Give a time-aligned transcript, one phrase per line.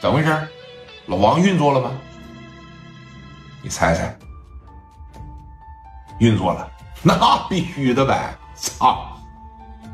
[0.00, 0.48] 怎么回事？
[1.06, 1.90] 老王运作了吗？
[3.62, 4.16] 你猜猜，
[6.18, 6.68] 运作了，
[7.02, 8.34] 那必须的呗！
[8.54, 9.16] 操，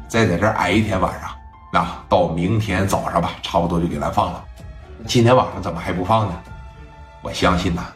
[0.09, 1.31] 再在这儿挨一天晚上，
[1.73, 4.45] 那到明天早上吧，差不多就给咱放了。
[5.07, 6.43] 今天晚上怎么还不放呢？
[7.23, 7.87] 我相信呐，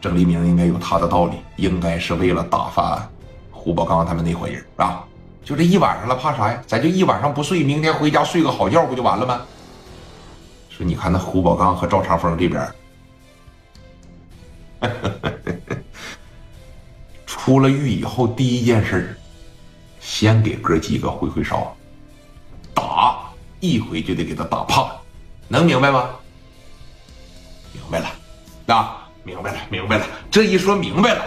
[0.00, 3.08] 郑黎明应该有他的道理，应该是为了打发
[3.50, 5.04] 胡宝刚他们那伙人啊。
[5.44, 6.62] 就这一晚上了，怕啥呀？
[6.66, 9.42] 咱就一晚上不睡，明天回家睡个好觉不就完了吗？
[10.76, 12.68] 说你看那胡宝刚和赵长风这边，
[17.26, 19.16] 出了狱以后第一件事
[20.00, 21.72] 先给哥几个挥挥手，
[22.74, 23.20] 打
[23.60, 24.90] 一回就得给他打怕，
[25.46, 26.10] 能明白吗？
[27.72, 28.06] 明白了，
[28.74, 30.04] 啊，明白了，明白了。
[30.30, 31.24] 这一说明白了，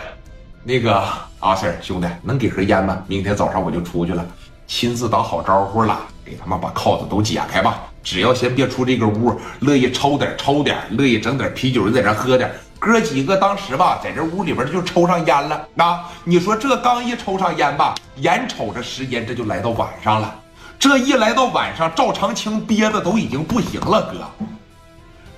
[0.63, 1.07] 那个。
[1.39, 3.03] 阿 Sir 兄弟，能给盒烟吗？
[3.07, 4.25] 明天早上我就出去了，
[4.65, 7.83] 亲自打好招呼了，给他们把铐子都解开吧。
[8.09, 12.49] 只要先别出这个屋，乐意抽点抽点，乐意整点啤酒在这喝点。
[12.79, 15.67] 哥几个当时吧，在这屋里边就抽上烟了。
[15.75, 20.33] 那你说这刚一抽上烟吧，眼瞅着时间这就来到晚上了。
[20.79, 24.45] 这一来到晚上，赵长青憋的都已经不行了，哥，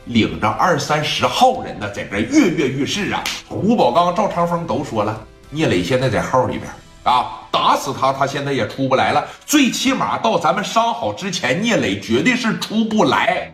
[0.06, 3.24] 领着二三十号人呢，在这跃跃欲试啊。
[3.48, 5.20] 胡宝刚、赵长风都说了。
[5.50, 6.70] 聂磊现在在号里边
[7.04, 9.26] 啊，打死他，他现在也出不来了。
[9.46, 13.52] 最起码到咱们伤好之前，聂磊绝对是出不来。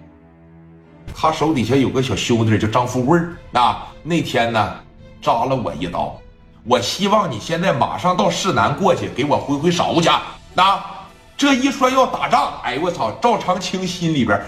[1.15, 3.19] 他手底下有个小兄弟叫张富贵
[3.53, 4.75] 啊，那天呢
[5.21, 6.19] 扎了我一刀。
[6.67, 10.09] 我希望你现在马上到市南过去给我挥挥手去。
[10.53, 10.83] 那
[11.37, 13.11] 这一说要打仗，哎我操！
[13.21, 14.41] 赵长青心里边，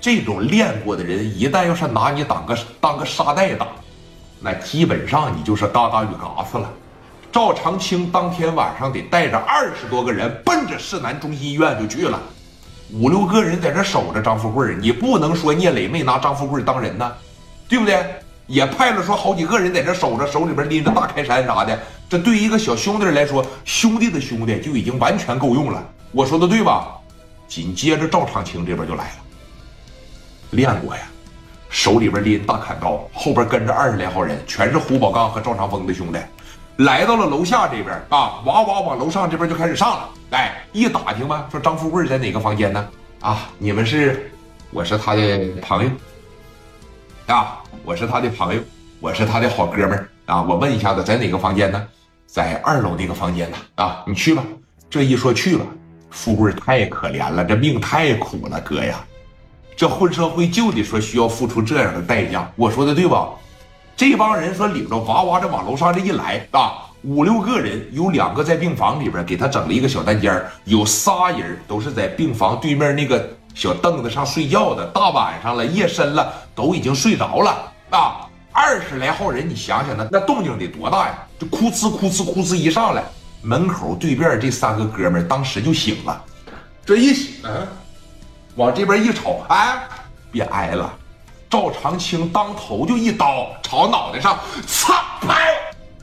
[0.00, 3.66] 这种练过的人，一旦要是拿你当个当个沙袋打。
[4.38, 6.70] 那基本上你就是嘎嘎与嘎子了。
[7.36, 12.18] 赵长青当天晚上得带着二十多个人奔着市南中心医院就去了，
[12.94, 17.12] 五六个人在这守着张富贵你不能说聂磊没拿张富贵当人呢，
[17.68, 18.02] 对不对？
[18.46, 21.78] 也派了说好几个人在这守着，手里边拎着大开山啥的。
[22.08, 25.86] 这对于一个小兄弟来说，兄弟的兄弟就已经完全够用了。
[26.12, 26.88] 我说的对吧？
[27.46, 29.16] 紧接着赵长青这边就来了，
[30.52, 31.02] 练过呀。
[31.68, 36.18] 手里边拎大砍刀，后边跟着二十来号人，全是胡宝刚和赵长风的兄弟，
[36.76, 40.08] 来到了楼下这边啊，哇哇往楼上这边就开始上了。
[40.30, 42.86] 哎，一打听吧，说张富贵在哪个房间呢？
[43.20, 44.30] 啊，你们是，
[44.70, 45.90] 我是他的朋友，
[47.34, 48.60] 啊，我是他的朋友，
[49.00, 50.42] 我是他的好哥们儿啊。
[50.42, 51.86] 我问一下子，在哪个房间呢？
[52.26, 53.56] 在二楼那个房间呢？
[53.76, 54.44] 啊，你去吧。
[54.90, 55.64] 这一说去吧，
[56.10, 59.02] 富贵太可怜了，这命太苦了，哥呀。
[59.74, 63.30] 这混社会就得说需要付出这样的代价，我说的对吧？
[63.96, 74.84] 这帮人说领着哇哇的往楼上这一来啊，五六个人，有两个在病房里边给他整了一个小单间有仨人都是在病房对面那个小凳子上睡觉的。
[74.88, 78.28] 大晚上了，夜深了，都已经睡着了啊。
[78.52, 81.18] 二十来号人，你想想那那动静得多大呀？
[81.38, 83.02] 就哭呲哭呲哭呲一上来，
[83.40, 86.22] 门口对面这三个哥们当时就醒了，
[86.84, 87.42] 这一醒。
[88.56, 89.88] 往这边一瞅，哎，
[90.30, 90.92] 别挨了！
[91.48, 95.54] 赵长青当头就一刀朝脑袋上，擦，拍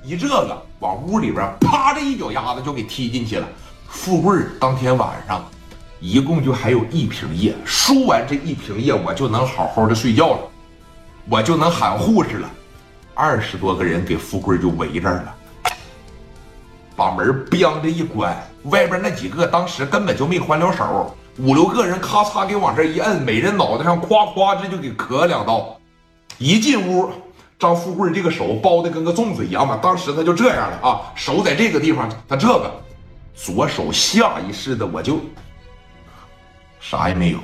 [0.03, 3.47] 一这个，往屋里边啪的一脚丫子就给踢进去了。
[3.87, 5.45] 富贵当天晚上
[5.99, 10.39] 一共就还有一瓶液，输完这一瓶液，我就能好好的睡觉了，
[11.29, 12.49] 我就能喊护士了。
[13.13, 15.35] 二十多个人给富贵就围这了，
[16.95, 21.15] 把门“梆”的一关，外边那几个当时根本就没还了手。
[21.39, 25.75] 五六个人咔嚓给往这一摁，每人脑袋上夸夸这就给磕两刀。
[26.37, 27.09] 一进屋，
[27.57, 32.71] 张富贵这个手包的跟个粽子一样嘛，当时他就这样了啊，手在这个地方，他这个
[33.33, 35.19] 左手下意识的我就
[36.79, 37.39] 啥也没有。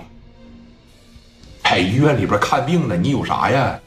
[1.63, 3.79] 在医院里边看病呢，你有啥呀？